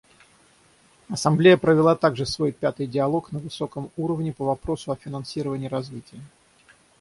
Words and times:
Ассамблея 1.11 1.57
провела 1.57 1.95
также 1.95 2.25
свой 2.25 2.51
пятый 2.53 2.87
диалог 2.87 3.31
на 3.31 3.37
высоком 3.37 3.91
уровне 3.97 4.33
по 4.33 4.45
вопросу 4.45 4.91
о 4.91 4.95
финансировании 4.95 5.67
развития. 5.67 6.21